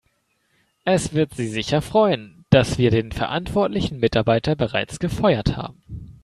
[0.83, 5.83] Es wird Sie sicher freuen, dass wir den verantwortlichen Mitarbeiter bereits gefeuert haben.